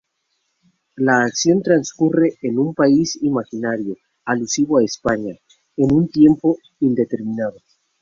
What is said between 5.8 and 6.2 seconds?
un